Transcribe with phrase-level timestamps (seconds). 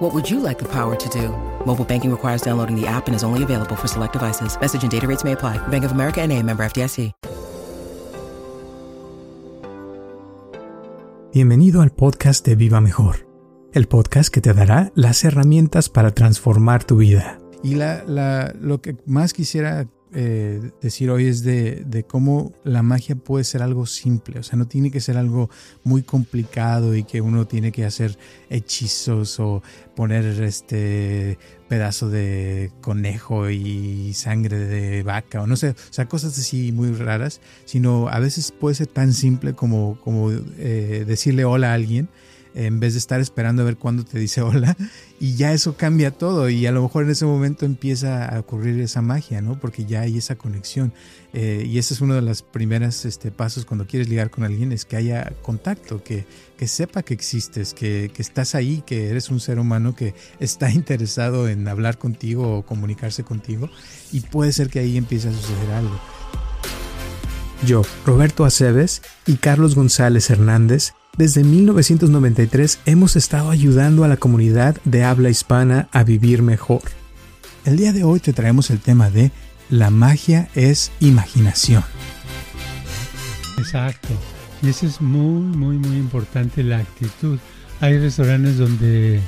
[0.00, 1.28] What would you like the power to do?
[1.66, 4.58] Mobile banking requires downloading the app and is only available for select devices.
[4.58, 5.58] Message and data rates may apply.
[5.68, 7.12] Bank of America and a member FDIC.
[11.32, 13.28] Bienvenido al podcast de Viva Mejor,
[13.72, 17.38] el podcast que te dará las herramientas para transformar tu vida.
[17.62, 22.82] Y la, la, lo que más quisiera eh, decir hoy es de, de, cómo la
[22.82, 25.50] magia puede ser algo simple, o sea, no tiene que ser algo
[25.84, 29.62] muy complicado y que uno tiene que hacer hechizos o
[29.94, 31.38] poner este
[31.68, 36.92] pedazo de conejo y sangre de vaca o no sé, o sea, cosas así muy
[36.92, 42.08] raras, sino a veces puede ser tan simple como, como eh, decirle hola a alguien
[42.54, 44.76] en vez de estar esperando a ver cuándo te dice hola
[45.20, 48.80] y ya eso cambia todo y a lo mejor en ese momento empieza a ocurrir
[48.80, 49.58] esa magia, ¿no?
[49.58, 50.92] Porque ya hay esa conexión
[51.32, 54.72] eh, y ese es uno de los primeros este, pasos cuando quieres ligar con alguien,
[54.72, 59.30] es que haya contacto, que, que sepa que existes, que, que, estás ahí, que eres
[59.30, 63.68] un ser humano que está interesado en hablar contigo o comunicarse contigo
[64.12, 66.00] y puede ser que ahí empiece a suceder algo.
[67.66, 74.76] Yo, Roberto Aceves y Carlos González Hernández, desde 1993 hemos estado ayudando a la comunidad
[74.84, 76.82] de habla hispana a vivir mejor.
[77.64, 79.30] El día de hoy te traemos el tema de
[79.68, 81.84] la magia es imaginación.
[83.58, 84.08] Exacto.
[84.62, 87.38] Y eso es muy, muy, muy importante, la actitud.
[87.80, 89.20] Hay restaurantes donde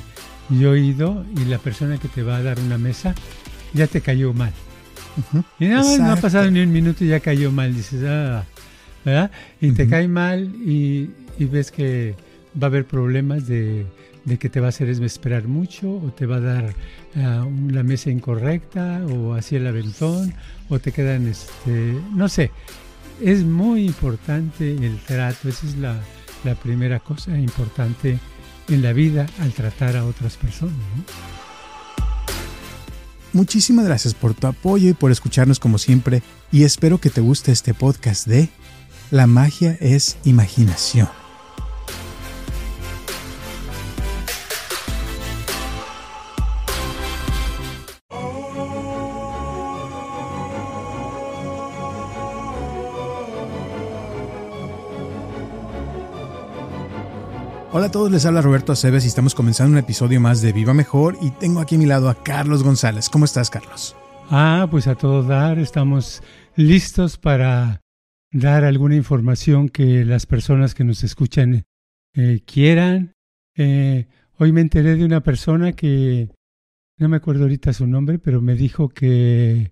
[0.49, 3.15] yo he ido y la persona que te va a dar una mesa
[3.73, 4.51] ya te cayó mal.
[5.17, 5.43] Uh -huh.
[5.59, 7.73] Y no, no, ha pasado ni un minuto y ya cayó mal.
[7.73, 8.43] Dices, ah,
[9.05, 9.31] ¿verdad?
[9.61, 9.75] Y uh -huh.
[9.75, 12.15] te cae mal y, y ves que
[12.61, 13.85] va a haber problemas de,
[14.25, 16.75] de, que te va a hacer esperar mucho o te va a dar
[17.15, 20.33] uh, la mesa incorrecta o así el aventón
[20.69, 22.51] o te quedan, este, no sé,
[23.21, 25.99] es muy importante el trato, esa es la,
[26.43, 28.19] la primera cosa importante
[28.69, 30.75] en la vida al tratar a otras personas.
[33.33, 36.21] Muchísimas gracias por tu apoyo y por escucharnos como siempre
[36.51, 38.49] y espero que te guste este podcast de
[39.09, 41.22] La magia es imaginación.
[57.75, 60.75] Hola a todos, les habla Roberto Aceves y estamos comenzando un episodio más de Viva
[60.75, 63.09] Mejor y tengo aquí a mi lado a Carlos González.
[63.09, 63.95] ¿Cómo estás, Carlos?
[64.29, 66.21] Ah, pues a todo dar, estamos
[66.55, 67.81] listos para
[68.31, 71.63] dar alguna información que las personas que nos escuchan
[72.13, 73.13] eh, quieran.
[73.57, 74.05] Eh,
[74.37, 76.29] hoy me enteré de una persona que,
[76.99, 79.71] no me acuerdo ahorita su nombre, pero me dijo que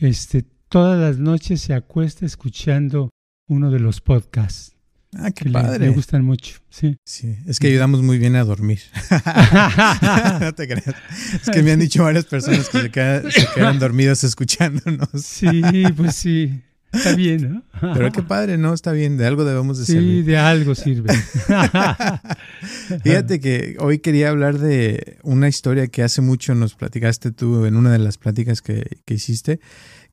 [0.00, 3.10] este, todas las noches se acuesta escuchando
[3.46, 4.71] uno de los podcasts.
[5.18, 5.78] Ah, qué que padre.
[5.78, 6.98] Le, le, gustan mucho, sí.
[7.04, 8.80] Sí, es que ayudamos muy bien a dormir.
[10.40, 10.96] no te creas.
[11.34, 15.08] Es que me han dicho varias personas que se quedan, se quedan dormidos escuchándonos.
[15.14, 15.62] sí,
[15.96, 16.62] pues sí.
[16.92, 17.94] Está bien, ¿no?
[17.94, 18.74] Pero qué padre, ¿no?
[18.74, 20.24] Está bien, de algo debemos de sí, servir.
[20.24, 21.14] Sí, de algo sirve.
[23.02, 27.76] Fíjate que hoy quería hablar de una historia que hace mucho nos platicaste tú en
[27.76, 29.58] una de las pláticas que, que hiciste,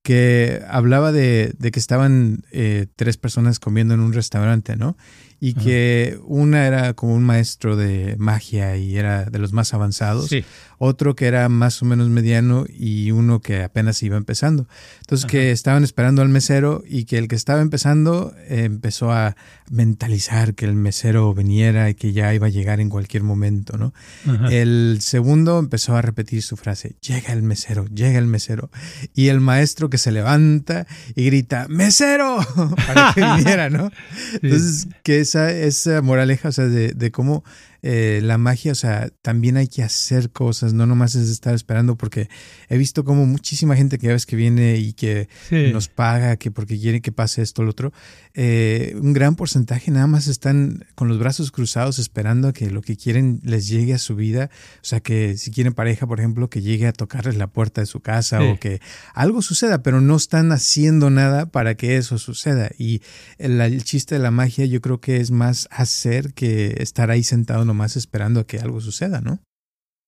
[0.03, 4.97] que hablaba de, de que estaban eh, tres personas comiendo en un restaurante, ¿no?
[5.41, 5.63] Y Ajá.
[5.63, 10.43] que una era como un maestro de magia y era de los más avanzados, sí.
[10.77, 14.67] otro que era más o menos mediano y uno que apenas iba empezando.
[14.99, 15.31] Entonces Ajá.
[15.31, 19.35] que estaban esperando al mesero y que el que estaba empezando eh, empezó a
[19.69, 23.93] mentalizar que el mesero viniera y que ya iba a llegar en cualquier momento, ¿no?
[24.27, 24.47] Ajá.
[24.49, 28.69] El segundo empezó a repetir su frase, llega el mesero, llega el mesero.
[29.13, 30.85] Y el maestro que se levanta
[31.15, 32.39] y grita, mesero,
[32.87, 33.89] para que viniera, ¿no?
[34.41, 37.43] Entonces, que esa, esa moraleja, o sea, de, de cómo
[37.81, 41.97] eh, la magia, o sea, también hay que hacer cosas, no nomás es estar esperando,
[41.97, 42.29] porque
[42.67, 45.71] he visto como muchísima gente que ya ves que viene y que sí.
[45.71, 47.93] nos paga, que porque quiere que pase esto o lo otro,
[48.33, 52.81] eh, un gran porcentaje nada más están con los brazos cruzados esperando a que lo
[52.81, 56.49] que quieren les llegue a su vida, o sea, que si quieren pareja, por ejemplo,
[56.49, 58.45] que llegue a tocarles la puerta de su casa sí.
[58.45, 58.81] o que
[59.13, 62.71] algo suceda, pero no están haciendo nada para que eso suceda.
[62.77, 63.01] Y
[63.37, 67.23] el, el chiste de la magia yo creo que es más hacer que estar ahí
[67.23, 69.39] sentado nomás esperando a que algo suceda, ¿no?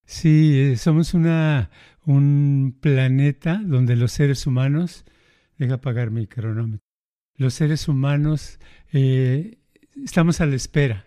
[0.04, 1.70] Sí, somos una,
[2.04, 5.04] un planeta donde los seres humanos,
[5.58, 6.84] deja apagar mi cronómetro,
[7.36, 8.58] los seres humanos
[8.92, 9.58] eh,
[10.04, 11.06] estamos a la espera,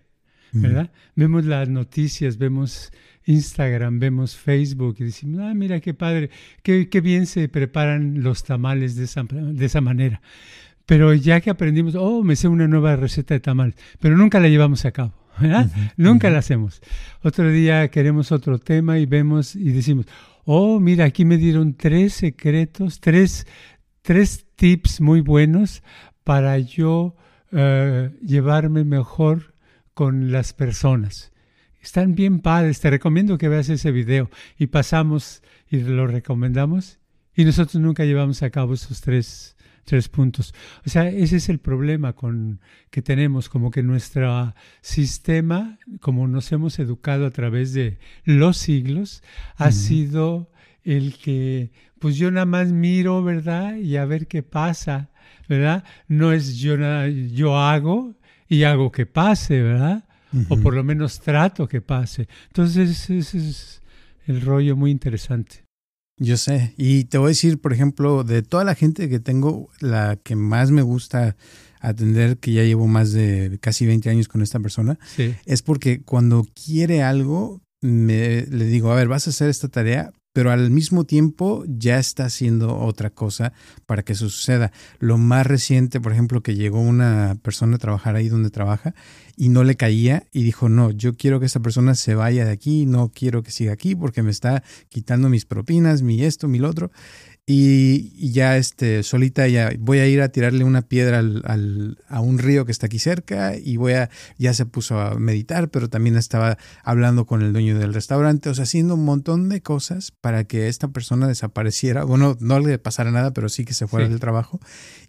[0.54, 0.90] ¿verdad?
[1.16, 2.94] Vemos las noticias, vemos
[3.26, 6.30] Instagram, vemos Facebook y decimos, ah, mira qué padre,
[6.64, 10.22] qué, qué bien se preparan los tamales de esa, de esa manera.
[10.86, 14.48] Pero ya que aprendimos, oh, me sé una nueva receta de tamales, pero nunca la
[14.48, 15.14] llevamos a cabo.
[15.40, 15.70] ¿Verdad?
[15.98, 16.82] Nunca la hacemos.
[17.22, 20.06] Otro día queremos otro tema y vemos y decimos,
[20.46, 23.48] oh, mira, aquí me dieron tres secretos, tres,
[24.02, 25.84] tres tips muy buenos
[26.24, 27.16] para yo
[27.52, 29.54] eh, llevarme mejor
[29.94, 31.32] con las personas.
[31.82, 37.00] Están bien padres, te recomiendo que veas ese video y pasamos y lo recomendamos
[37.36, 39.55] y nosotros nunca llevamos a cabo esos tres,
[39.86, 40.54] tres puntos.
[40.86, 42.60] O sea, ese es el problema con,
[42.90, 49.24] que tenemos, como que nuestro sistema, como nos hemos educado a través de los siglos,
[49.56, 50.52] ha sido
[50.84, 53.78] el que, pues yo nada más miro, ¿verdad?
[53.78, 55.10] Y a ver qué pasa.
[55.48, 55.84] ¿verdad?
[56.08, 56.76] No es yo,
[57.08, 58.16] yo hago
[58.48, 60.04] y hago que pase, ¿verdad?
[60.50, 62.28] O por lo menos trato que pase.
[62.48, 63.82] Entonces, ese es
[64.28, 65.65] el rollo muy interesante.
[66.18, 69.70] Yo sé, y te voy a decir, por ejemplo, de toda la gente que tengo,
[69.82, 71.36] la que más me gusta
[71.82, 74.98] atender, que ya llevo más de casi 20 años con esta persona,
[75.46, 80.12] es porque cuando quiere algo, me, le digo, a ver, vas a hacer esta tarea,
[80.36, 83.54] pero al mismo tiempo ya está haciendo otra cosa
[83.86, 84.74] para que eso suceda.
[85.00, 88.94] Lo más reciente, por ejemplo, que llegó una persona a trabajar ahí donde trabaja
[89.38, 92.52] y no le caía y dijo, no, yo quiero que esa persona se vaya de
[92.52, 96.60] aquí, no quiero que siga aquí porque me está quitando mis propinas, mi esto, mi
[96.60, 96.92] lo otro.
[97.48, 102.40] Y, ya este, solita ya voy a ir a tirarle una piedra al, a un
[102.40, 104.10] río que está aquí cerca y voy a,
[104.40, 108.56] ya se puso a meditar, pero también estaba hablando con el dueño del restaurante, o
[108.56, 113.12] sea, haciendo un montón de cosas para que esta persona desapareciera, bueno, no le pasara
[113.12, 114.60] nada, pero sí que se fuera del trabajo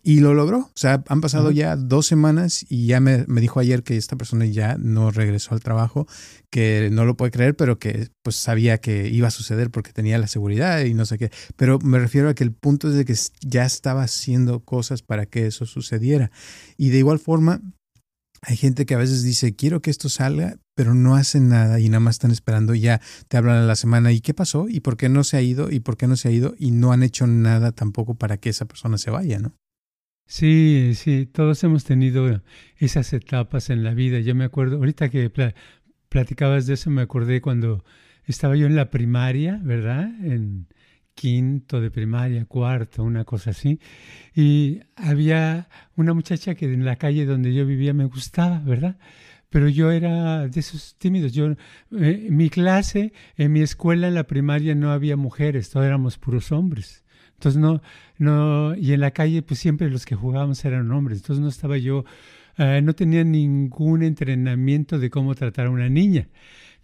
[0.02, 3.60] y lo logró, o sea, han pasado ya dos semanas y ya me, me dijo
[3.60, 6.06] ayer que esta persona ya no regresó al trabajo,
[6.50, 10.18] que no lo puede creer, pero que pues sabía que iba a suceder porque tenía
[10.18, 11.30] la seguridad y no sé qué.
[11.56, 15.26] Pero me refiero a que el punto es de que ya estaba haciendo cosas para
[15.26, 16.30] que eso sucediera.
[16.76, 17.60] Y de igual forma,
[18.42, 21.88] hay gente que a veces dice, quiero que esto salga, pero no hacen nada y
[21.88, 24.96] nada más están esperando ya te hablan a la semana y qué pasó y por
[24.96, 27.02] qué no se ha ido y por qué no se ha ido y no han
[27.02, 29.54] hecho nada tampoco para que esa persona se vaya, ¿no?
[30.26, 32.42] Sí, sí, todos hemos tenido
[32.76, 34.18] esas etapas en la vida.
[34.20, 35.30] Yo me acuerdo, ahorita que
[36.08, 37.84] platicabas de eso, me acordé cuando
[38.24, 40.04] estaba yo en la primaria, ¿verdad?
[40.24, 40.66] En
[41.16, 43.80] quinto de primaria, cuarto, una cosa así.
[44.34, 48.98] Y había una muchacha que en la calle donde yo vivía me gustaba, ¿verdad?
[49.50, 51.32] Pero yo era de esos tímidos.
[51.32, 51.56] Yo,
[51.98, 56.52] eh, mi clase, en mi escuela, en la primaria, no había mujeres, todos éramos puros
[56.52, 57.02] hombres.
[57.34, 57.82] Entonces no,
[58.18, 61.18] no, y en la calle pues siempre los que jugábamos eran hombres.
[61.18, 62.04] Entonces no estaba yo,
[62.58, 66.28] eh, no tenía ningún entrenamiento de cómo tratar a una niña.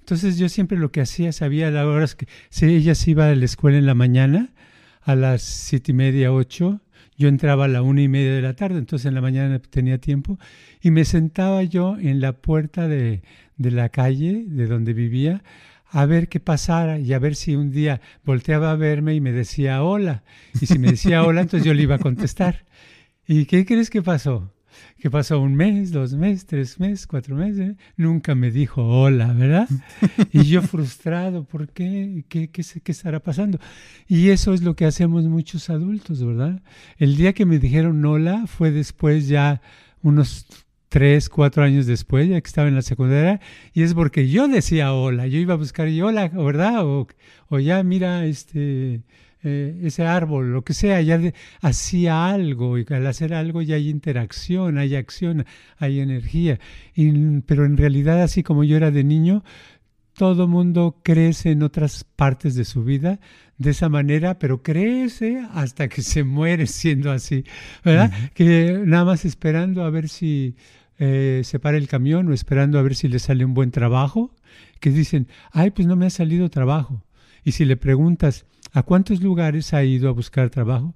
[0.03, 3.35] Entonces yo siempre lo que hacía, sabía las horas que, si ella se iba a
[3.37, 4.51] la escuela en la mañana,
[5.01, 6.81] a las siete y media, ocho,
[7.17, 9.99] yo entraba a la una y media de la tarde, entonces en la mañana tenía
[9.99, 10.41] tiempo,
[10.81, 13.23] y me sentaba yo en la puerta de,
[13.59, 15.45] de la calle de donde vivía
[15.93, 19.31] a ver qué pasara y a ver si un día volteaba a verme y me
[19.31, 20.25] decía hola.
[20.61, 22.65] Y si me decía hola, entonces yo le iba a contestar.
[23.27, 24.53] ¿Y qué crees que pasó?
[24.99, 27.77] Que pasó un mes, dos meses, tres meses, cuatro meses.
[27.97, 29.69] Nunca me dijo hola, ¿verdad?
[30.33, 32.25] Y yo frustrado, ¿por qué?
[32.29, 33.59] ¿Qué, qué, qué estará pasando?
[34.09, 36.63] Y eso es lo que hacemos muchos adultos, ¿verdad?
[36.99, 39.61] El día que me dijeron hola fue después ya
[40.03, 40.47] unos
[40.93, 43.41] tres, cuatro años después, ya que estaba en la secundaria,
[43.73, 46.85] y es porque yo decía hola, yo iba a buscar y hola, ¿verdad?
[46.85, 47.09] O,
[47.49, 49.01] o ya mira este
[49.45, 51.21] eh, ese árbol, lo que sea, ya
[51.61, 55.47] hacía algo, y al hacer algo ya hay interacción, hay acción,
[55.79, 56.61] hay energía.
[56.95, 59.43] Y, pero en realidad, así como yo era de niño,
[60.15, 63.19] todo mundo crece en otras partes de su vida
[63.59, 67.45] de esa manera, pero crece hasta que se muere siendo así,
[67.85, 68.13] ¿verdad?
[68.35, 70.57] Que nada más esperando a ver si
[70.99, 74.35] eh, se para el camión o esperando a ver si le sale un buen trabajo,
[74.81, 77.05] que dicen, ay, pues no me ha salido trabajo.
[77.45, 80.95] Y si le preguntas, ¿a cuántos lugares ha ido a buscar trabajo?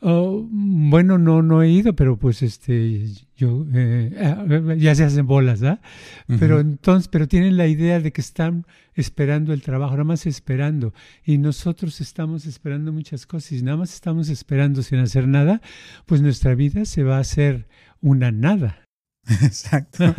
[0.00, 3.04] Oh, bueno, no, no he ido, pero pues este,
[3.36, 5.80] yo, eh, ya se hacen bolas, ¿ah?
[6.38, 10.94] Pero entonces, pero tienen la idea de que están esperando el trabajo, nada más esperando.
[11.24, 15.60] Y nosotros estamos esperando muchas cosas y nada más estamos esperando sin hacer nada,
[16.06, 17.66] pues nuestra vida se va a hacer
[18.00, 18.87] una nada.
[19.42, 20.14] Exacto.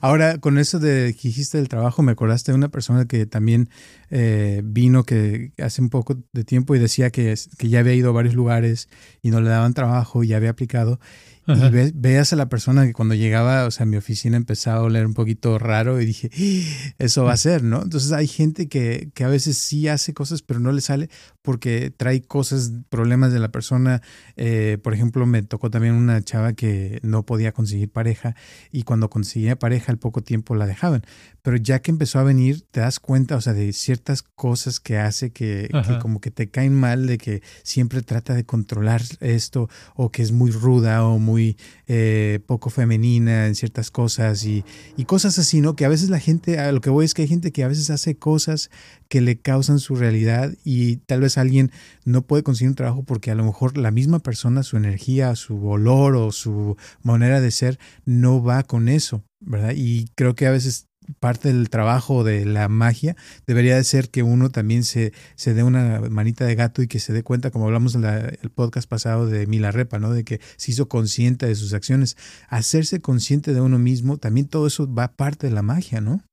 [0.00, 3.68] Ahora, con eso de que dijiste del trabajo, me acordaste de una persona que también
[4.10, 8.10] eh, vino que hace un poco de tiempo y decía que, que ya había ido
[8.10, 8.88] a varios lugares
[9.22, 10.98] y no le daban trabajo y ya había aplicado.
[11.46, 15.06] Y veas a la persona que cuando llegaba, o sea, mi oficina empezaba a oler
[15.06, 16.94] un poquito raro y dije, ¡Ah!
[16.98, 17.82] eso va a ser, ¿no?
[17.82, 21.10] Entonces hay gente que, que, a veces sí hace cosas, pero no le sale
[21.42, 24.02] porque trae cosas, problemas de la persona.
[24.36, 28.36] Eh, por ejemplo, me tocó también una chava que no podía conseguir pareja
[28.70, 31.02] y cuando conseguía pareja al poco tiempo la dejaban.
[31.42, 34.98] Pero ya que empezó a venir, te das cuenta, o sea, de ciertas cosas que
[34.98, 39.68] hace que, que como que te caen mal, de que siempre trata de controlar esto
[39.96, 41.56] o que es muy ruda o muy
[41.88, 44.64] eh, poco femenina en ciertas cosas y,
[44.96, 45.74] y, cosas así, ¿no?
[45.74, 47.68] Que a veces la gente, a lo que voy es que hay gente que a
[47.68, 48.70] veces hace cosas
[49.08, 51.72] que le causan su realidad y tal vez alguien
[52.04, 55.66] no puede conseguir un trabajo porque a lo mejor la misma persona, su energía, su
[55.66, 59.74] olor o su manera de ser no va con eso, ¿verdad?
[59.76, 60.86] Y creo que a veces
[61.20, 63.16] parte del trabajo de la magia
[63.46, 67.00] debería de ser que uno también se, se dé una manita de gato y que
[67.00, 70.12] se dé cuenta, como hablamos en el podcast pasado de Mila Repa, ¿no?
[70.12, 72.16] de que se hizo consciente de sus acciones.
[72.48, 76.24] Hacerse consciente de uno mismo, también todo eso va parte de la magia, ¿no?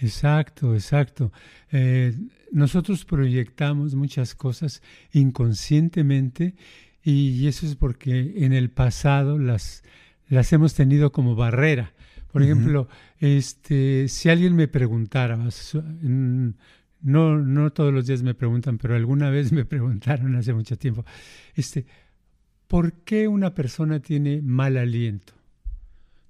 [0.00, 1.32] Exacto, exacto.
[1.70, 2.14] Eh,
[2.52, 6.54] nosotros proyectamos muchas cosas inconscientemente
[7.02, 9.82] y eso es porque en el pasado las,
[10.28, 11.94] las hemos tenido como barrera
[12.32, 15.38] por ejemplo, este, si alguien me preguntara,
[17.02, 21.04] no, no todos los días me preguntan, pero alguna vez me preguntaron hace mucho tiempo,
[21.54, 21.86] este,
[22.68, 25.34] ¿por qué una persona tiene mal aliento?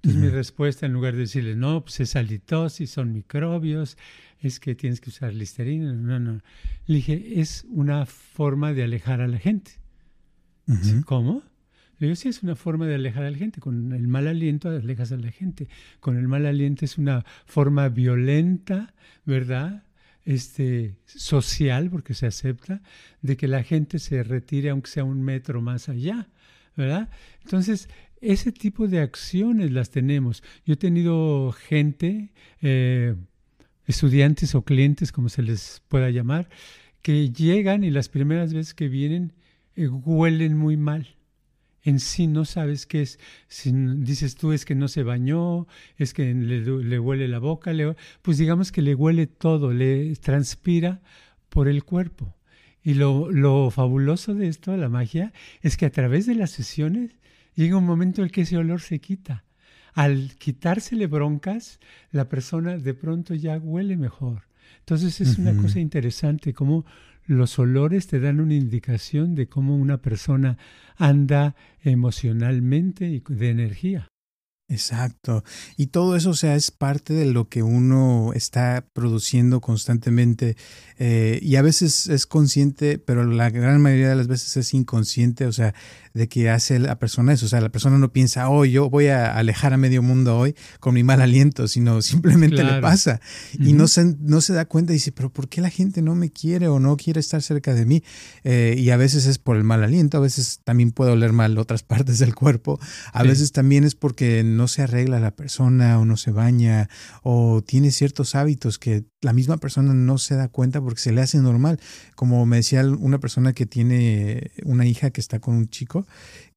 [0.03, 3.97] Entonces mi respuesta, en lugar de decirle, no, pues es halitosis, son microbios,
[4.39, 6.41] es que tienes que usar listerina, no, no.
[6.87, 9.73] Le dije, es una forma de alejar a la gente.
[11.05, 11.43] ¿Cómo?
[12.01, 13.59] Le digo, sí, es una forma de alejar a la gente.
[13.59, 15.67] Con el mal aliento alejas a la gente.
[15.99, 19.83] Con el mal aliento es una forma violenta, ¿verdad?
[20.25, 22.81] Este, social, porque se acepta,
[23.21, 26.27] de que la gente se retire aunque sea un metro más allá,
[26.75, 27.07] ¿verdad?
[27.43, 27.87] Entonces,
[28.19, 30.41] ese tipo de acciones las tenemos.
[30.65, 32.31] Yo he tenido gente,
[32.63, 33.13] eh,
[33.85, 36.49] estudiantes o clientes, como se les pueda llamar,
[37.03, 39.33] que llegan y las primeras veces que vienen
[39.75, 41.20] eh, huelen muy mal
[41.83, 43.19] en sí no sabes qué es.
[43.47, 47.71] Si dices tú es que no se bañó, es que le, huele la boca,
[48.21, 51.01] pues digamos que le huele todo, le transpira
[51.49, 52.35] por el cuerpo.
[52.83, 57.11] Y lo, lo fabuloso de esto, la magia, es que a través de las sesiones
[57.55, 59.43] llega un momento en el que ese olor se quita.
[59.93, 61.79] Al quitársele broncas,
[62.11, 64.43] la persona de pronto ya huele mejor.
[64.79, 66.85] Entonces es una cosa interesante, como
[67.31, 70.57] los olores te dan una indicación de cómo una persona
[70.97, 74.07] anda emocionalmente y de energía.
[74.71, 75.43] Exacto.
[75.75, 80.55] Y todo eso, o sea, es parte de lo que uno está produciendo constantemente.
[80.97, 85.45] Eh, y a veces es consciente, pero la gran mayoría de las veces es inconsciente,
[85.45, 85.75] o sea,
[86.13, 87.45] de que hace la persona eso.
[87.45, 90.55] O sea, la persona no piensa, oh, yo voy a alejar a medio mundo hoy
[90.79, 93.19] con mi mal aliento, sino simplemente le pasa.
[93.59, 96.15] Y no se, no se da cuenta y dice, pero ¿por qué la gente no
[96.15, 98.03] me quiere o no quiere estar cerca de mí?
[98.45, 101.57] Eh, y a veces es por el mal aliento, a veces también puede oler mal
[101.57, 102.79] otras partes del cuerpo,
[103.11, 106.87] a veces también es porque no no se arregla la persona o no se baña
[107.23, 111.21] o tiene ciertos hábitos que la misma persona no se da cuenta porque se le
[111.21, 111.79] hace normal.
[112.15, 116.07] Como me decía una persona que tiene una hija que está con un chico,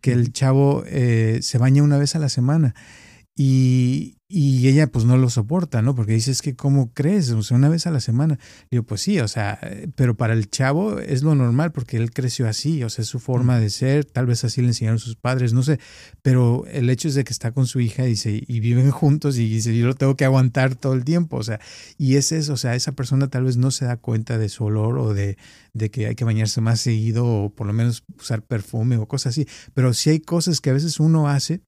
[0.01, 2.75] que el chavo eh, se baña una vez a la semana.
[3.37, 5.95] Y, y ella pues no lo soporta, ¿no?
[5.95, 7.31] Porque dice, es que ¿cómo crees?
[7.31, 8.39] O sea, una vez a la semana.
[8.71, 9.59] Digo, pues sí, o sea,
[9.97, 13.19] pero para el chavo es lo normal porque él creció así, o sea, es su
[13.19, 15.79] forma de ser, tal vez así le enseñaron sus padres, no sé,
[16.23, 19.49] pero el hecho es de que está con su hija dice, y viven juntos y
[19.49, 21.61] dice, yo lo tengo que aguantar todo el tiempo, o sea,
[21.99, 24.65] y es eso, o sea, esa persona tal vez no se da cuenta de su
[24.65, 25.37] olor o de,
[25.73, 29.33] de que hay que bañarse más seguido o por lo menos usar perfume o cosas
[29.33, 31.63] así, pero sí hay cosas que a veces uno hace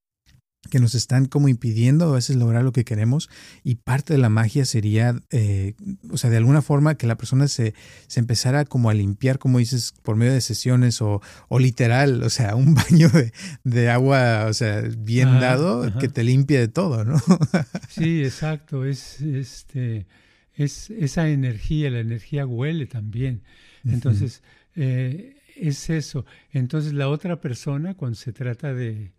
[0.66, 3.28] que nos están como impidiendo a veces lograr lo que queremos
[3.64, 5.74] y parte de la magia sería, eh,
[6.10, 7.74] o sea, de alguna forma que la persona se,
[8.06, 12.30] se, empezara como a limpiar, como dices, por medio de sesiones o, o literal, o
[12.30, 13.32] sea, un baño de,
[13.64, 17.16] de agua, o sea, bien dado, que te limpie de todo, ¿no?
[17.88, 20.06] sí, exacto, es, este,
[20.54, 23.42] es esa energía, la energía huele también.
[23.84, 24.42] Entonces,
[24.74, 26.24] eh, es eso.
[26.50, 29.12] Entonces, la otra persona, cuando se trata de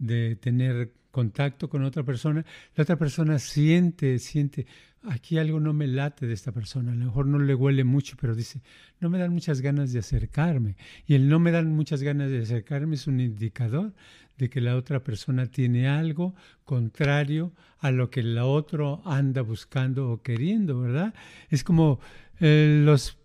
[0.00, 4.66] de tener contacto con otra persona, la otra persona siente, siente,
[5.02, 8.16] aquí algo no me late de esta persona, a lo mejor no le huele mucho,
[8.20, 8.62] pero dice,
[9.00, 10.76] no me dan muchas ganas de acercarme.
[11.06, 13.92] Y el no me dan muchas ganas de acercarme es un indicador
[14.38, 20.10] de que la otra persona tiene algo contrario a lo que la otro anda buscando
[20.10, 21.14] o queriendo, ¿verdad?
[21.50, 22.00] Es como
[22.40, 23.19] eh, los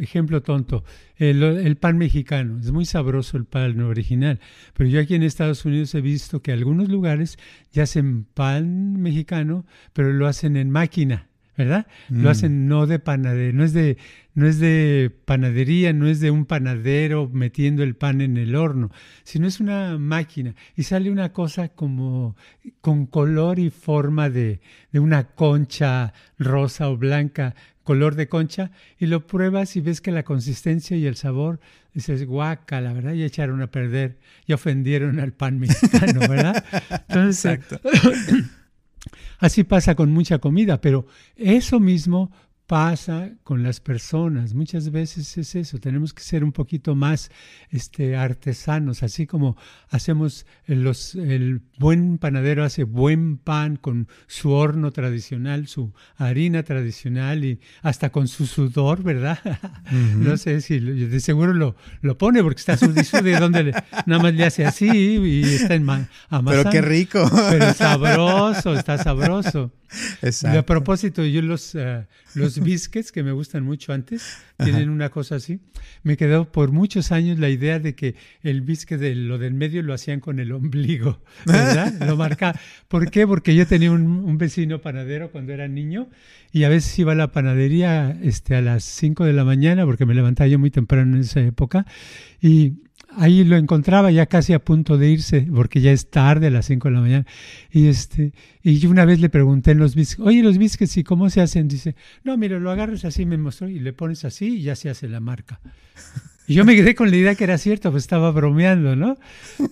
[0.00, 0.84] ejemplo tonto,
[1.16, 2.58] el, pan mexicano.
[2.58, 4.40] Es muy sabroso el pan original,
[4.74, 7.38] pero yo aquí en Estados Unidos he visto que algunos lugares
[7.72, 11.28] ya hacen pan mexicano, pero lo hacen en máquina.
[11.56, 11.86] ¿verdad?
[12.10, 12.32] Lo mm.
[12.32, 13.96] hacen no de panadería, no es de,
[14.34, 18.90] no es de panadería, no es de un panadero metiendo el pan en el horno,
[19.24, 22.36] sino es una máquina y sale una cosa como
[22.82, 24.60] con color y forma de,
[24.92, 27.54] de una concha rosa o blanca,
[27.86, 31.60] color de concha, y lo pruebas y ves que la consistencia y el sabor,
[31.94, 36.62] dices, guaca, la verdad, ya echaron a perder, y ofendieron al pan mexicano, ¿verdad?
[37.08, 37.80] Entonces, Exacto.
[39.38, 42.32] Así pasa con mucha comida, pero eso mismo
[42.66, 44.54] pasa con las personas.
[44.54, 47.30] Muchas veces es eso, tenemos que ser un poquito más
[47.70, 49.56] este, artesanos, así como
[49.88, 57.44] hacemos los, el buen panadero hace buen pan con su horno tradicional, su harina tradicional
[57.44, 59.38] y hasta con su sudor, ¿verdad?
[60.16, 63.72] no sé si de seguro lo, lo pone porque está su de donde
[64.06, 66.50] nada más le hace así y está en amasando.
[66.50, 67.30] Pero qué rico.
[67.50, 69.72] Pero sabroso, está sabroso.
[70.22, 70.56] Exacto.
[70.56, 75.10] Y a propósito, yo los, uh, los biscuits que me gustan mucho antes tienen una
[75.10, 75.60] cosa así.
[76.02, 79.82] Me quedó por muchos años la idea de que el biscuit de lo del medio
[79.82, 81.92] lo hacían con el ombligo, ¿verdad?
[82.06, 82.58] lo marca.
[82.88, 83.26] ¿Por qué?
[83.26, 86.08] Porque yo tenía un, un, vecino panadero cuando era niño
[86.52, 90.06] y a veces iba a la panadería este, a las 5 de la mañana porque
[90.06, 91.86] me levantaba yo muy temprano en esa época
[92.40, 92.85] y
[93.16, 96.66] ahí lo encontraba ya casi a punto de irse, porque ya es tarde, a las
[96.66, 97.26] 5 de la mañana.
[97.70, 98.32] Y este,
[98.62, 101.40] y yo una vez le pregunté en los biscuits, oye, los biscuits, ¿y cómo se
[101.40, 101.68] hacen?
[101.68, 104.90] Dice, no, mira, lo agarras así, me mostró, y le pones así y ya se
[104.90, 105.60] hace la marca.
[106.46, 109.16] Y yo me quedé con la idea que era cierto, pues estaba bromeando, ¿no?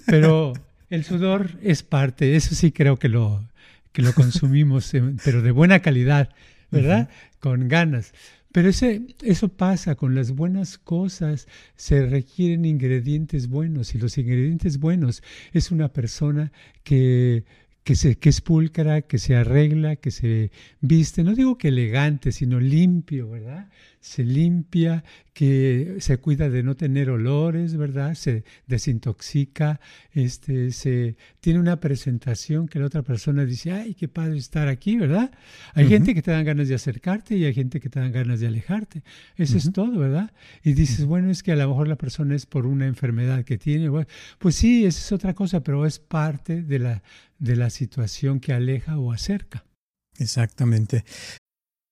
[0.06, 0.54] Pero
[0.90, 3.48] el sudor es parte, eso sí creo que lo,
[3.92, 4.92] que lo consumimos,
[5.24, 6.30] pero de buena calidad,
[6.70, 7.08] ¿verdad?
[7.38, 8.12] Con ganas.
[8.54, 14.78] Pero ese, eso pasa con las buenas cosas, se requieren ingredientes buenos y los ingredientes
[14.78, 16.52] buenos es una persona
[16.84, 17.42] que
[17.82, 22.32] que, se, que es pulcra, que se arregla, que se viste, no digo que elegante,
[22.32, 23.68] sino limpio, ¿verdad?
[24.04, 28.14] Se limpia, que se cuida de no tener olores, ¿verdad?
[28.14, 29.80] Se desintoxica,
[30.12, 34.96] este, se tiene una presentación que la otra persona dice, ay, qué padre estar aquí,
[34.96, 35.32] ¿verdad?
[35.72, 38.40] Hay gente que te dan ganas de acercarte y hay gente que te dan ganas
[38.40, 39.02] de alejarte.
[39.36, 40.34] Eso es todo, ¿verdad?
[40.62, 43.56] Y dices, bueno, es que a lo mejor la persona es por una enfermedad que
[43.56, 43.90] tiene.
[44.38, 47.02] pues sí, esa es otra cosa, pero es parte de la,
[47.38, 49.64] de la situación que aleja o acerca.
[50.18, 51.04] Exactamente.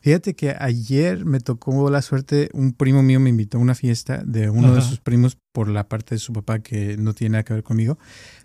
[0.00, 4.22] Fíjate que ayer me tocó la suerte, un primo mío me invitó a una fiesta
[4.24, 7.42] de uno de sus primos por la parte de su papá que no tiene nada
[7.42, 7.98] que ver conmigo,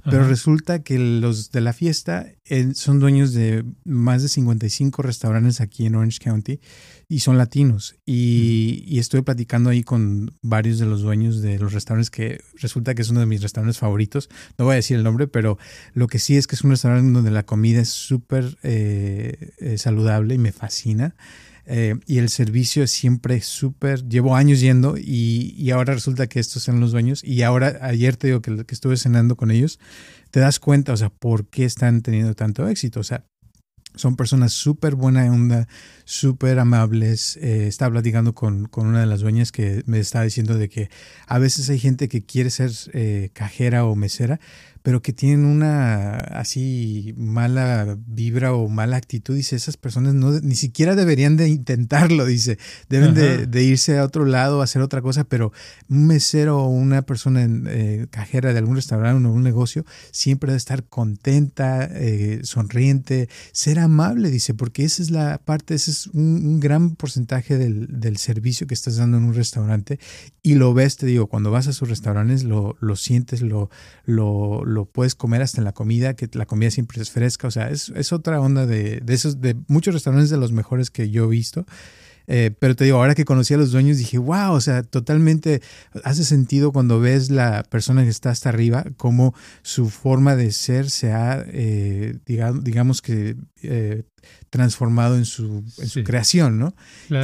[0.05, 5.59] pero resulta que los de la fiesta eh, son dueños de más de 55 restaurantes
[5.59, 6.61] aquí en Orange County
[7.09, 7.97] y son latinos.
[8.05, 12.95] Y, y, estoy platicando ahí con varios de los dueños de los restaurantes que resulta
[12.95, 14.29] que es uno de mis restaurantes favoritos.
[14.57, 15.57] No voy a decir el nombre, pero
[15.93, 19.77] lo que sí es que es un restaurante donde la comida es súper eh, eh,
[19.77, 21.13] saludable y me fascina.
[21.73, 26.63] Eh, y el servicio siempre súper, llevo años yendo y, y, ahora resulta que estos
[26.63, 29.79] son los dueños y ahora ayer te digo que, que estuve cenando con ellos,
[30.31, 32.99] te das cuenta, o sea, por qué están teniendo tanto éxito.
[32.99, 33.23] O sea,
[33.95, 35.67] son personas súper buena onda,
[36.05, 37.37] súper amables.
[37.37, 40.89] Eh, estaba platicando con, con, una de las dueñas que me estaba diciendo de que
[41.27, 44.39] a veces hay gente que quiere ser eh, cajera o mesera,
[44.83, 50.55] pero que tienen una así mala vibra o mala actitud, dice, esas personas no, ni
[50.55, 52.57] siquiera deberían de intentarlo, dice,
[52.89, 55.51] deben de, irse a otro lado a hacer otra cosa, pero
[55.89, 60.47] un mesero o una persona en, eh, cajera de algún restaurante o un negocio siempre
[60.47, 66.07] debe estar contenta, eh, sonriente, ser amable, dice, porque esa es la parte, ese es
[66.07, 69.99] un, gran porcentaje del, del, servicio que estás dando en un restaurante
[70.43, 73.69] y lo ves, te digo, cuando vas a sus restaurantes lo, lo sientes, lo,
[74.05, 77.51] lo lo puedes comer hasta en la comida, que la comida siempre es fresca, o
[77.51, 81.09] sea, es, es otra onda de, de, esos, de muchos restaurantes de los mejores que
[81.09, 81.65] yo he visto.
[82.27, 85.61] Eh, pero te digo, ahora que conocí a los dueños dije, wow, o sea, totalmente
[86.03, 90.89] hace sentido cuando ves la persona que está hasta arriba, cómo su forma de ser
[90.89, 94.03] se ha, eh, digamos, que eh,
[94.49, 96.75] transformado en su, en su creación, ¿no?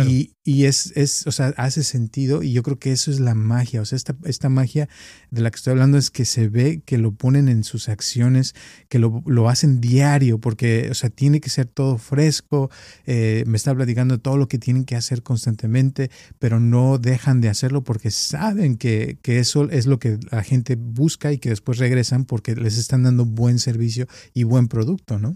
[0.06, 3.36] Y, y es, es, o sea, hace sentido y yo creo que eso es la
[3.36, 4.88] magia, o sea, esta, esta magia
[5.30, 8.56] de la que estoy hablando es que se ve que lo ponen en sus acciones,
[8.88, 12.72] que lo, lo hacen diario, porque, o sea, tiene que ser todo fresco,
[13.06, 17.50] eh, me está platicando todo lo que tienen que hacer constantemente, pero no dejan de
[17.50, 21.78] hacerlo porque saben que, que eso es lo que la gente busca y que después
[21.78, 25.36] regresan porque les están dando buen servicio y buen producto, ¿no?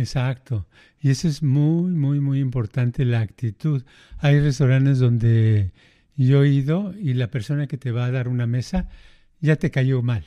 [0.00, 0.66] Exacto.
[0.98, 3.82] Y eso es muy, muy, muy importante, la actitud.
[4.18, 5.72] Hay restaurantes donde
[6.16, 8.88] yo he ido y la persona que te va a dar una mesa
[9.40, 10.24] ya te cayó mal.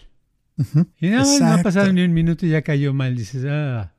[0.99, 3.15] Y no, no, ha pasado ni un minuto y ya cayó mal.
[3.15, 3.93] Dices, ah,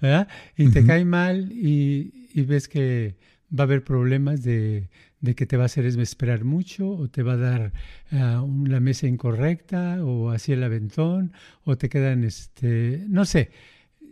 [0.00, 0.28] ¿verdad?
[0.56, 3.16] Y te cae mal y, y, ves que
[3.52, 4.88] va a haber problemas de,
[5.20, 7.72] de, que te va a hacer esperar mucho o te va a dar
[8.12, 11.32] uh, la mesa incorrecta o así el aventón
[11.64, 13.50] o te quedan, este, no sé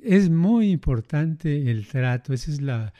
[0.03, 2.93] es muy importante el trato, esa es la,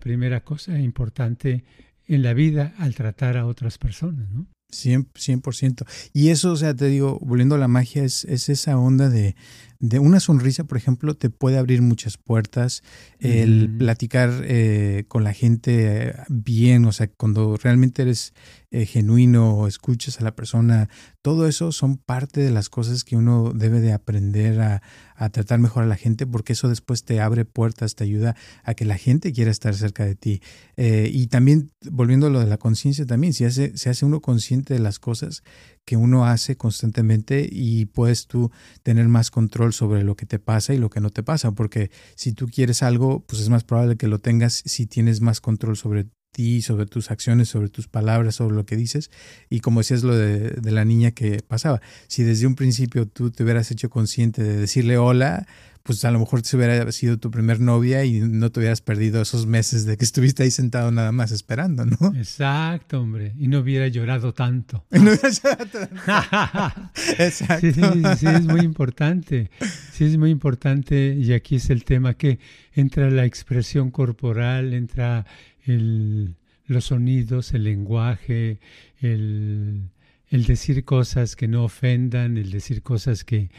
[0.00, 1.64] primera cosa importante
[2.06, 4.46] en la vida al tratar a otras personas, ¿no?
[4.72, 5.86] 100%.
[6.14, 9.36] Y eso, o sea, te digo, volviendo a la magia, es, es esa onda de,
[9.82, 12.82] de una sonrisa, por ejemplo, te puede abrir muchas puertas.
[13.18, 18.32] El platicar eh, con la gente bien, o sea, cuando realmente eres
[18.72, 20.88] eh, genuino o escuchas a la persona,
[21.20, 24.82] todo eso son parte de las cosas que uno debe de aprender a,
[25.30, 28.84] tratar mejor a la gente porque eso después te abre puertas, te ayuda a que
[28.84, 30.42] la gente quiera estar cerca de ti.
[30.76, 34.20] Eh, y también, volviendo a lo de la conciencia, también si hace, se hace uno
[34.20, 35.44] consciente de las cosas
[35.84, 38.50] que uno hace constantemente y puedes tú
[38.82, 41.90] tener más control sobre lo que te pasa y lo que no te pasa, porque
[42.16, 45.76] si tú quieres algo, pues es más probable que lo tengas si tienes más control
[45.76, 49.10] sobre ti, sobre tus acciones, sobre tus palabras, sobre lo que dices.
[49.50, 53.30] Y como decías lo de, de, la niña que pasaba, si desde un principio tú
[53.30, 55.46] te hubieras hecho consciente de decirle hola,
[55.82, 59.22] pues a lo mejor se hubiera sido tu primer novia y no te hubieras perdido
[59.22, 62.14] esos meses de que estuviste ahí sentado nada más esperando, ¿no?
[62.16, 63.32] Exacto, hombre.
[63.36, 64.84] Y no hubiera llorado tanto.
[64.90, 66.90] no hubiera llorado tanto.
[67.18, 67.66] Exacto.
[67.72, 69.50] Sí, sí, es muy importante.
[69.92, 71.16] Sí, es muy importante.
[71.18, 72.38] Y aquí es el tema que
[72.74, 75.26] entra la expresión corporal, entra
[75.64, 78.60] el, los sonidos, el lenguaje,
[79.00, 79.90] el,
[80.28, 83.50] el decir cosas que no ofendan, el decir cosas que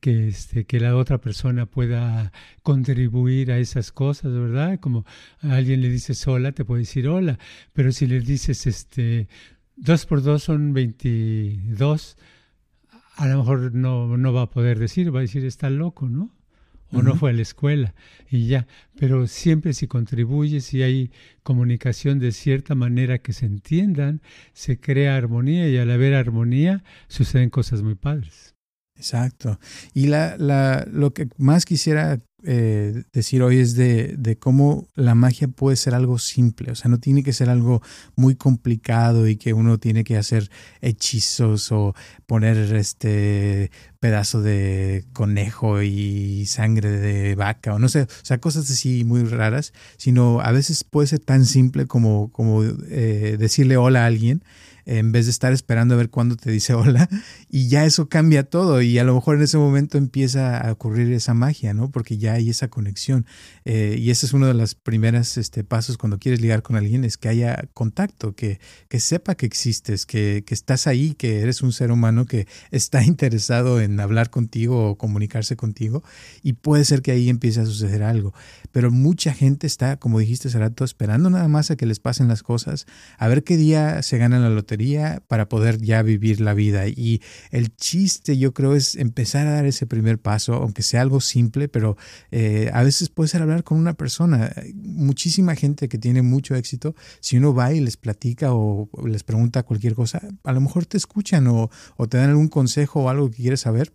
[0.00, 4.78] que, este, que la otra persona pueda contribuir a esas cosas, ¿verdad?
[4.80, 5.04] Como
[5.40, 7.38] a alguien le dices hola, te puede decir hola,
[7.72, 9.28] pero si le dices este,
[9.74, 12.16] dos por dos son 22,
[13.16, 16.35] a lo mejor no, no va a poder decir, va a decir está loco, ¿no?
[16.92, 17.94] O no fue a la escuela
[18.30, 18.66] y ya,
[18.98, 21.10] pero siempre si contribuye, si hay
[21.42, 24.22] comunicación de cierta manera que se entiendan,
[24.52, 28.54] se crea armonía y al haber armonía suceden cosas muy padres.
[28.96, 29.60] Exacto.
[29.92, 35.14] Y la, la, lo que más quisiera eh, decir hoy es de, de, cómo la
[35.14, 37.80] magia puede ser algo simple, o sea, no tiene que ser algo
[38.14, 40.50] muy complicado y que uno tiene que hacer
[40.82, 41.94] hechizos o
[42.26, 43.70] poner este
[44.00, 49.24] pedazo de conejo y sangre de vaca o no sé, o sea, cosas así muy
[49.24, 54.44] raras, sino a veces puede ser tan simple como, como eh, decirle hola a alguien
[54.86, 57.08] en vez de estar esperando a ver cuándo te dice hola
[57.50, 61.12] y ya eso cambia todo y a lo mejor en ese momento empieza a ocurrir
[61.12, 61.90] esa magia, ¿no?
[61.90, 63.26] Porque ya hay esa conexión
[63.64, 67.04] eh, y ese es uno de los primeros este, pasos cuando quieres ligar con alguien,
[67.04, 71.62] es que haya contacto, que, que sepa que existes, que, que estás ahí, que eres
[71.62, 76.02] un ser humano que está interesado en hablar contigo o comunicarse contigo
[76.42, 78.32] y puede ser que ahí empiece a suceder algo.
[78.76, 82.28] Pero mucha gente está, como dijiste hace rato, esperando nada más a que les pasen
[82.28, 82.84] las cosas,
[83.16, 86.86] a ver qué día se gana la lotería para poder ya vivir la vida.
[86.86, 91.22] Y el chiste yo creo es empezar a dar ese primer paso, aunque sea algo
[91.22, 91.96] simple, pero
[92.30, 94.52] eh, a veces puede ser hablar con una persona.
[94.74, 99.62] Muchísima gente que tiene mucho éxito, si uno va y les platica o les pregunta
[99.62, 103.30] cualquier cosa, a lo mejor te escuchan o, o te dan algún consejo o algo
[103.30, 103.94] que quieres saber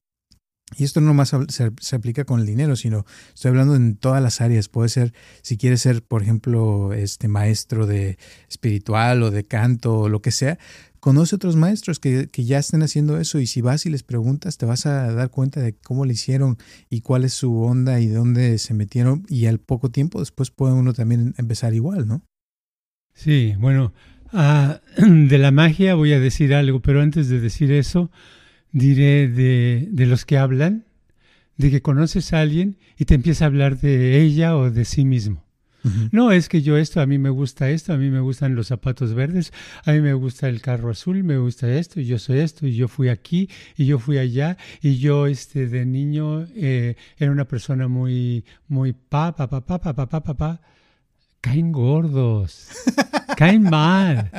[0.77, 4.41] y esto no más se, aplica con el dinero, sino estoy hablando en todas las
[4.41, 4.69] áreas.
[4.69, 8.17] Puede ser, si quieres ser, por ejemplo, este maestro de
[8.49, 10.57] espiritual o de canto o lo que sea,
[10.99, 14.57] conoce otros maestros que, que, ya estén haciendo eso y si vas y les preguntas
[14.57, 16.57] te vas a dar cuenta de cómo le hicieron
[16.89, 20.73] y cuál es su onda y dónde se metieron y al poco tiempo después puede
[20.73, 22.23] uno también empezar igual, ¿no?
[23.13, 23.93] Sí, bueno,
[24.31, 28.11] ah, de la magia voy a decir algo, pero antes de decir eso,
[28.71, 30.85] diré de, de los que hablan,
[31.57, 35.05] de que conoces a alguien y te empieza a hablar de ella o de sí
[35.05, 35.43] mismo.
[36.11, 38.67] No, es que yo esto, a mí me gusta esto, a mí me gustan los
[38.67, 39.51] zapatos verdes,
[39.83, 42.75] a mí me gusta el carro azul, me gusta esto, y yo soy esto, y
[42.75, 47.45] yo fui aquí, y yo fui allá, y yo este de niño eh, era una
[47.45, 50.61] persona muy, muy pa, pa, pa, pa, pa, pa, pa, pa, pa.
[51.41, 52.69] Caen gordos,
[53.37, 54.31] caen mal.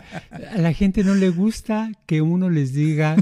[0.50, 3.16] A la gente no le gusta que uno les diga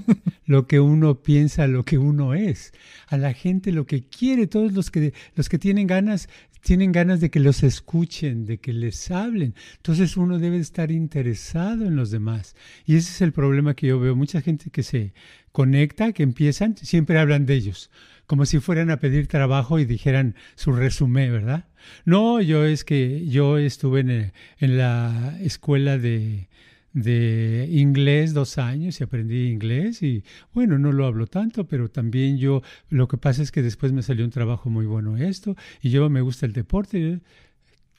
[0.46, 2.72] lo que uno piensa, lo que uno es.
[3.09, 6.28] A la gente lo que quiere, todos los que, los que tienen ganas,
[6.62, 9.54] tienen ganas de que los escuchen, de que les hablen.
[9.76, 12.54] Entonces uno debe estar interesado en los demás.
[12.85, 14.14] Y ese es el problema que yo veo.
[14.14, 15.14] Mucha gente que se
[15.52, 17.90] conecta, que empiezan, siempre hablan de ellos,
[18.31, 21.64] como si fueran a pedir trabajo y dijeran su resumen, ¿verdad?
[22.05, 26.49] No, yo es que yo estuve en, en la escuela de,
[26.93, 30.23] de inglés dos años y aprendí inglés y
[30.55, 34.05] bueno, no lo hablo tanto, pero también yo, lo que pasa es que después me
[34.05, 37.19] salió un trabajo muy bueno esto y yo me gusta el deporte.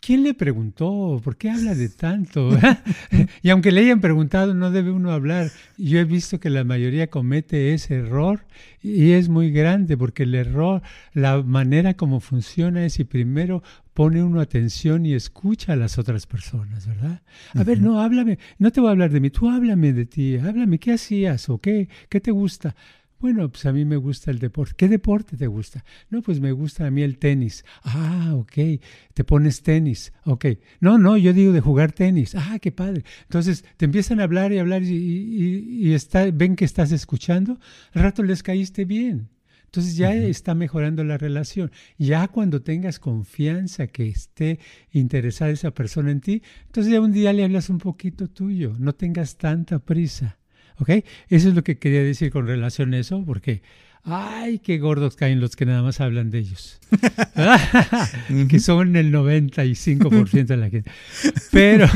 [0.04, 1.22] ¿Quién le preguntó?
[1.24, 2.50] ¿Por qué habla de tanto?
[3.44, 5.52] y aunque le hayan preguntado, no debe uno hablar.
[5.78, 8.44] Yo he visto que la mayoría comete ese error
[8.82, 10.82] y es muy grande porque el error,
[11.14, 13.62] la manera como funciona es si primero
[13.94, 17.22] pone uno atención y escucha a las otras personas, ¿verdad?
[17.54, 20.36] A ver, no, háblame, no te voy a hablar de mí, tú háblame de ti,
[20.38, 22.76] háblame, ¿qué hacías o qué, qué te gusta?
[23.22, 24.74] Bueno, pues a mí me gusta el deporte.
[24.76, 25.86] ¿Qué deporte te gusta?
[26.10, 27.64] No, pues me gusta a mí el tenis.
[27.84, 28.82] Ah, ok.
[29.14, 30.12] Te pones tenis.
[30.26, 30.46] Ok.
[30.80, 32.34] No, no, yo digo de jugar tenis.
[32.34, 33.04] Ah, qué padre.
[33.22, 37.60] Entonces te empiezan a hablar y hablar y, está, ven que estás escuchando.
[37.94, 39.30] Al rato les caíste bien.
[39.66, 41.72] Entonces ya está mejorando la relación.
[42.00, 44.60] Ya cuando tengas confianza que esté
[44.92, 48.74] interesada esa persona en ti, entonces ya un día le hablas un poquito tuyo.
[48.80, 50.41] No tengas tanta prisa.
[50.80, 50.90] ¿Ok?
[51.30, 53.62] Eso es lo que quería decir con relación a eso, porque,
[54.04, 56.80] ay, qué gordos caen los que nada más hablan de ellos.
[58.50, 60.92] que son el 95% de la gente.
[61.52, 61.88] Pero,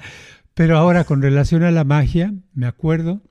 [0.54, 3.22] pero ahora, con relación a la magia, me acuerdo,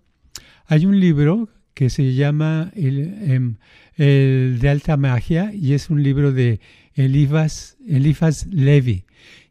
[0.66, 3.58] hay un libro que se llama el, em,
[3.98, 6.60] el de alta magia y es un libro de
[6.96, 9.06] Elifas, Elifas Levi.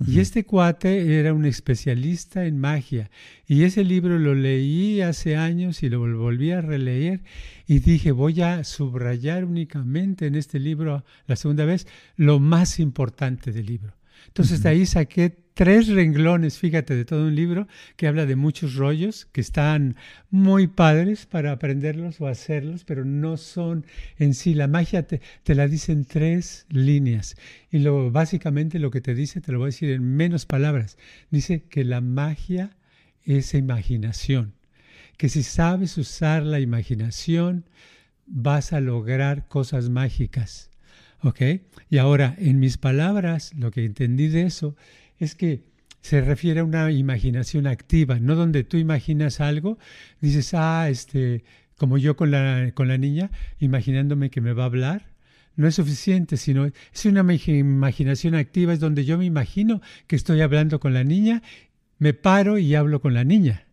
[0.05, 3.13] Y este cuate era un especialista en magia.
[3.47, 7.23] Y ese libro lo leí hace años y lo volví a releer
[7.69, 11.87] y dije, voy a subrayar únicamente en este libro, la segunda vez,
[12.17, 13.95] lo más importante del libro.
[14.27, 17.67] Entonces de ahí saqué tres renglones, fíjate, de todo un libro
[17.97, 19.97] que habla de muchos rollos que están
[20.31, 23.87] muy padres para aprenderlos o hacerlos, pero no son
[24.19, 24.53] en sí.
[24.53, 27.37] La magia te, te la dicen tres líneas.
[27.71, 30.99] Y lo, básicamente lo que te dice, te lo voy a decir en menos palabras.
[31.31, 32.77] Dice que la magia
[33.25, 34.53] es imaginación.
[35.17, 37.65] Que si sabes usar la imaginación,
[38.27, 40.69] vas a lograr cosas mágicas.
[41.23, 41.41] ¿Ok?
[41.89, 44.77] Y ahora, en mis palabras, lo que entendí de eso
[45.19, 45.65] es que
[46.01, 49.79] se refiere a una imaginación activa, no donde tú imaginas algo,
[50.21, 51.43] dices, ah, este,
[51.77, 55.15] como yo con la, con la niña, imaginándome que me va a hablar.
[55.57, 60.43] No es suficiente, sino es una imaginación activa, es donde yo me imagino que estoy
[60.43, 61.43] hablando con la niña,
[61.99, 63.67] me paro y hablo con la niña.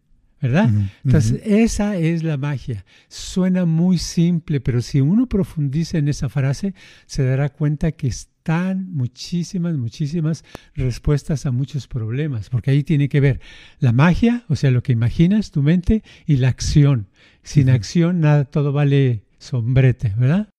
[0.43, 0.69] ¿verdad?
[1.05, 2.83] Entonces, esa es la magia.
[3.07, 6.73] Suena muy simple, pero si uno profundiza en esa frase,
[7.05, 8.11] se dará cuenta que
[8.43, 10.43] están muchísimas, muchísimas
[10.75, 13.39] respuestas a muchos problemas, porque ahí tiene que ver
[13.79, 17.07] la magia, o sea, lo que imaginas, tu mente, y la acción.
[17.41, 20.49] Sin acción, nada, todo vale sombrete, ¿verdad?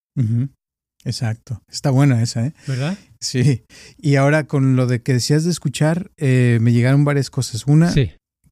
[1.05, 1.62] Exacto.
[1.70, 2.55] Está buena esa, ¿eh?
[2.66, 2.97] ¿Verdad?
[3.20, 3.64] Sí.
[3.99, 7.66] Y ahora con lo de que decías de escuchar, eh, me llegaron varias cosas.
[7.66, 7.92] Una,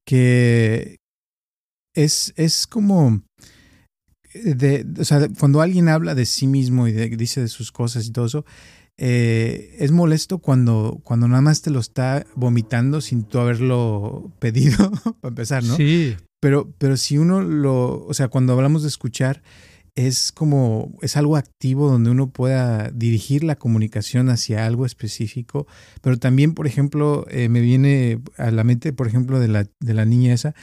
[0.05, 0.97] que,
[1.95, 3.23] es, es como...
[4.35, 8.11] De, o sea, cuando alguien habla de sí mismo y dice de sus cosas y
[8.11, 8.45] todo eso,
[8.97, 14.91] eh, es molesto cuando, cuando nada más te lo está vomitando sin tú haberlo pedido,
[15.21, 15.75] para empezar, ¿no?
[15.75, 16.15] Sí.
[16.39, 19.41] Pero, pero si uno lo, o sea, cuando hablamos de escuchar,
[19.95, 25.67] es como, es algo activo donde uno pueda dirigir la comunicación hacia algo específico,
[26.01, 29.93] pero también, por ejemplo, eh, me viene a la mente, por ejemplo, de la, de
[29.93, 30.55] la niña esa,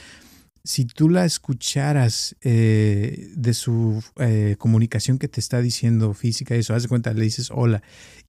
[0.63, 6.59] si tú la escucharas eh, de su eh, comunicación que te está diciendo física y
[6.59, 7.81] eso, haz de cuenta, le dices hola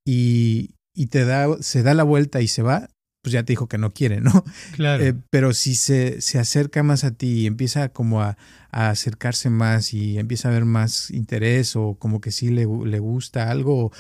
[0.05, 2.89] y, y, te da, se da la vuelta y se va,
[3.23, 4.45] pues ya te dijo que no quiere, ¿no?
[4.73, 5.05] Claro.
[5.05, 8.37] Eh, pero si se, se, acerca más a ti y empieza como a,
[8.73, 12.99] a, acercarse más y empieza a ver más interés o como que sí le, le
[12.99, 13.93] gusta algo o,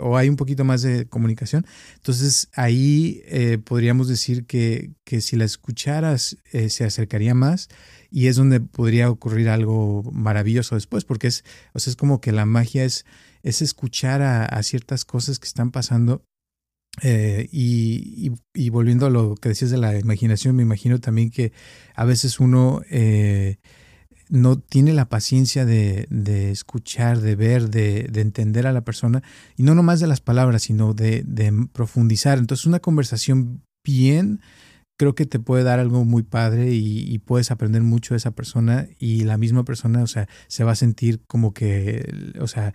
[0.00, 5.34] o, hay un poquito más de comunicación, entonces ahí eh, podríamos decir que, que, si
[5.34, 7.68] la escucharas eh, se acercaría más
[8.12, 12.30] y es donde podría ocurrir algo maravilloso después, porque es, o sea, es como que
[12.30, 13.06] la magia es,
[13.42, 16.24] es escuchar a, ciertas cosas que están pasando
[17.00, 21.52] Eh, y, y, volviendo a lo que decías de la imaginación, me imagino también que
[21.94, 23.56] a veces uno eh,
[24.28, 29.22] no tiene la paciencia de, de escuchar, de ver, de, de, entender a la persona,
[29.56, 32.38] y no nomás de las palabras, sino de, de profundizar.
[32.38, 34.40] Entonces, una conversación bien
[35.02, 38.86] creo que te puede dar algo muy padre y, puedes aprender mucho de esa persona
[38.98, 42.72] y la misma persona, o sea, se va a sentir como que, o sea,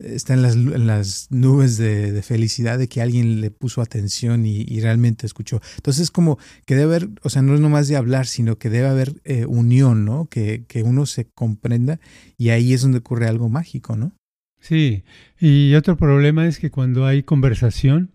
[0.00, 0.42] está en
[0.86, 5.60] las, nubes de, felicidad de que alguien le puso atención y, realmente escuchó.
[5.76, 8.70] Entonces es como que debe haber, o sea, no es nomás de hablar, sino que
[8.70, 10.26] debe haber eh, unión, ¿no?
[10.26, 12.00] Que, que uno se comprenda
[12.38, 14.12] y ahí es donde ocurre algo mágico, ¿no?
[14.60, 15.04] Sí,
[15.38, 18.10] y otro problema es que cuando hay conversación,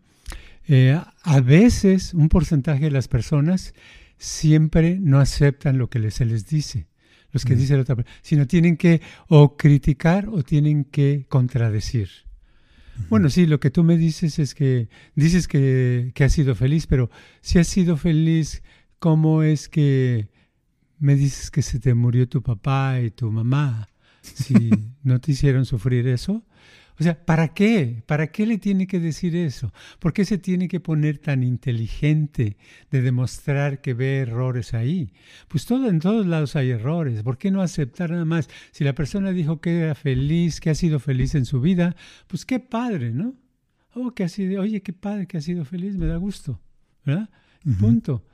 [0.68, 3.74] eh, a veces un porcentaje de las personas
[4.18, 6.88] siempre no aceptan lo que se les dice,
[7.36, 7.60] los que mm.
[7.60, 12.10] dice la otra sino tienen que o criticar o tienen que contradecir.
[13.10, 16.88] Bueno, sí, lo que tú me dices es que dices que, que has sido feliz,
[16.88, 17.10] pero
[17.42, 18.64] si has sido feliz,
[19.00, 20.30] ¿cómo es que
[20.98, 23.90] me dices que se te murió tu papá y tu mamá?
[24.22, 24.70] Si
[25.04, 26.46] no te hicieron sufrir eso,
[26.98, 28.04] o sea, ¿para qué?
[28.06, 29.74] ¿Para qué le tiene que decir eso?
[30.00, 32.58] ¿Por qué se tiene que poner tan inteligente
[32.90, 35.12] de demostrar que ve errores ahí?
[35.50, 37.22] Pues todo, en todos lados hay errores.
[37.22, 38.50] ¿Por qué no aceptar nada más?
[38.72, 41.96] Si la persona dijo que era feliz, que ha sido feliz en su vida,
[42.28, 43.36] pues qué padre, ¿no?
[43.94, 46.62] Oh, que ha sido, oye, qué padre que ha sido feliz, me da gusto,
[47.06, 47.30] ¿verdad?
[47.80, 48.26] Punto.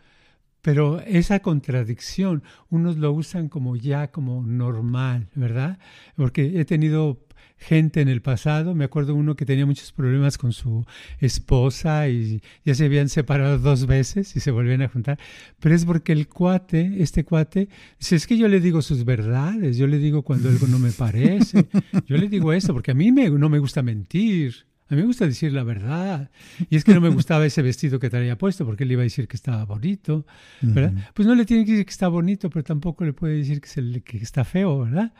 [0.62, 5.80] Pero esa contradicción, unos lo usan como ya como normal, ¿verdad?
[6.16, 7.26] Porque he tenido
[7.62, 8.76] gente en el pasado.
[8.76, 10.86] Me acuerdo uno que tenía muchos problemas con su
[11.20, 15.20] esposa y ya se habían separado dos veces y se volvían a juntar.
[15.60, 17.70] Pero es porque el cuate, este cuate,
[18.00, 20.92] dice, es que yo le digo sus verdades, yo le digo cuando algo no me
[20.92, 21.68] parece.
[22.08, 24.71] Yo le digo eso porque a mí me, no me gusta mentir.
[24.92, 26.30] A mí me gusta decir la verdad.
[26.70, 29.04] Y es que no me gustaba ese vestido que traía puesto porque él iba a
[29.04, 30.26] decir que estaba bonito,
[30.60, 30.94] ¿verdad?
[31.14, 34.02] Pues no le tiene que decir que está bonito, pero tampoco le puede decir que,
[34.02, 35.14] que está feo, ¿verdad?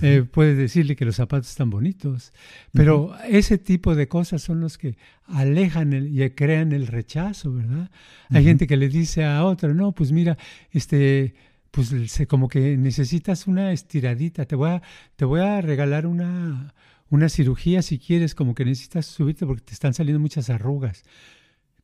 [0.00, 2.32] Eh, puede decirle que los zapatos están bonitos.
[2.72, 7.90] Pero ese tipo de cosas son los que alejan y crean el rechazo, ¿verdad?
[8.30, 10.38] Hay gente que le dice a otra, no, pues mira,
[10.70, 11.34] este
[11.72, 11.92] pues
[12.26, 14.82] como que necesitas una estiradita, te voy a,
[15.16, 16.72] te voy a regalar una,
[17.10, 21.04] una cirugía si quieres, como que necesitas subirte porque te están saliendo muchas arrugas.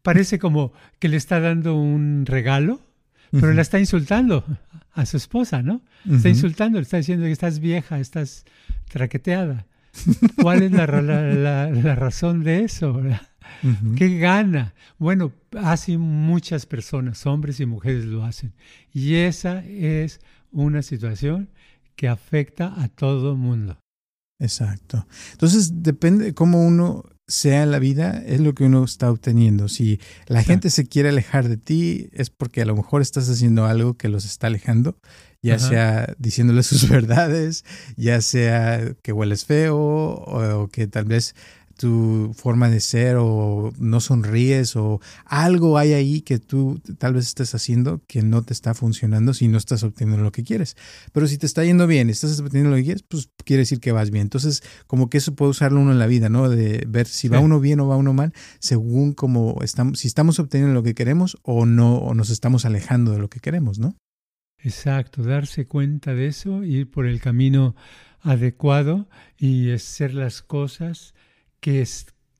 [0.02, 2.80] Parece como que le está dando un regalo,
[3.30, 4.44] pero la está insultando
[4.92, 5.80] a su esposa, ¿no?
[6.10, 8.44] Está insultando, le está diciendo que estás vieja, estás
[8.90, 9.66] traqueteada.
[10.40, 13.00] ¿Cuál es la, la, razón de eso?
[13.96, 14.74] ¿Qué gana?
[14.98, 15.32] Bueno,
[15.62, 18.52] así muchas personas, hombres y mujeres lo hacen.
[18.92, 21.48] Y esa es una situación
[21.96, 23.78] que afecta a todo el mundo.
[24.42, 25.06] Exacto.
[25.32, 29.68] Entonces, depende de cómo uno sea en la vida, es lo que uno está obteniendo.
[29.68, 33.64] Si la gente se quiere alejar de ti, es porque a lo mejor estás haciendo
[33.64, 34.98] algo que los está alejando,
[35.40, 37.64] ya sea diciéndoles sus verdades,
[37.96, 41.34] ya sea que hueles feo o que tal vez
[41.76, 47.26] tu forma de ser o no sonríes o algo hay ahí que tú tal vez
[47.28, 50.76] estés haciendo que no te está funcionando si no estás obteniendo lo que quieres.
[51.12, 53.92] Pero si te está yendo bien, estás obteniendo lo que quieres, pues quiere decir que
[53.92, 54.22] vas bien.
[54.22, 56.48] Entonces, como que eso puede usarlo uno en la vida, ¿no?
[56.48, 60.38] De ver si va uno bien o va uno mal, según como estamos, si estamos
[60.38, 63.96] obteniendo lo que queremos o no, o nos estamos alejando de lo que queremos, ¿no?
[64.58, 67.74] Exacto, darse cuenta de eso, ir por el camino
[68.20, 71.14] adecuado y hacer las cosas
[71.62, 71.86] que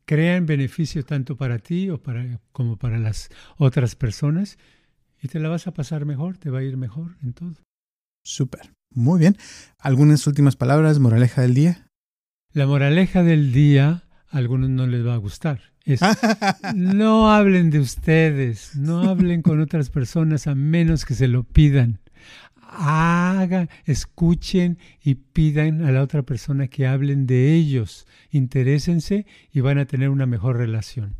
[0.04, 4.58] crean beneficio tanto para ti o para, como para las otras personas
[5.22, 7.54] y te la vas a pasar mejor, te va a ir mejor en todo.
[8.24, 9.38] Súper, muy bien.
[9.78, 11.86] ¿Algunas últimas palabras, moraleja del día?
[12.52, 15.72] La moraleja del día a algunos no les va a gustar.
[15.84, 16.00] Es,
[16.74, 22.01] no hablen de ustedes, no hablen con otras personas a menos que se lo pidan
[22.72, 29.78] hagan, escuchen y pidan a la otra persona que hablen de ellos, interésense y van
[29.78, 31.16] a tener una mejor relación.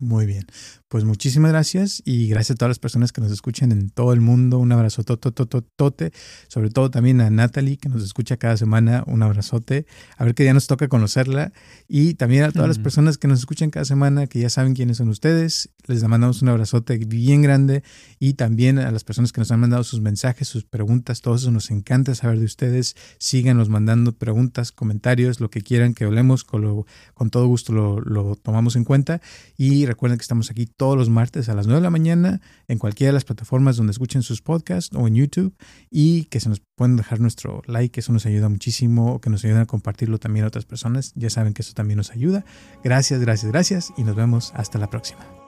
[0.00, 0.46] Muy bien,
[0.88, 4.22] pues muchísimas gracias y gracias a todas las personas que nos escuchan en todo el
[4.22, 4.58] mundo.
[4.58, 6.12] Un abrazo tote,
[6.48, 9.04] sobre todo también a Natalie que nos escucha cada semana.
[9.06, 9.84] Un abrazote.
[10.16, 11.52] A ver qué día nos toca conocerla
[11.88, 14.96] y también a todas las personas que nos escuchan cada semana que ya saben quiénes
[14.96, 15.68] son ustedes.
[15.86, 17.82] Les mandamos un abrazote bien grande
[18.18, 21.50] y también a las personas que nos han mandado sus mensajes, sus preguntas, todo eso
[21.50, 22.96] nos encanta saber de ustedes.
[23.18, 28.36] Síganos mandando preguntas, comentarios, lo que quieran que hablemos, con, con todo gusto lo, lo,
[28.36, 29.20] tomamos en cuenta.
[29.58, 32.78] Y recuerden que estamos aquí todos los martes a las 9 de la mañana en
[32.78, 35.54] cualquiera de las plataformas donde escuchen sus podcasts o en YouTube
[35.90, 39.62] y que se nos pueden dejar nuestro like, eso nos ayuda muchísimo, que nos ayuden
[39.62, 41.12] a compartirlo también a otras personas.
[41.16, 42.44] Ya saben que eso también nos ayuda.
[42.82, 45.47] Gracias, gracias, gracias y nos vemos hasta la próxima.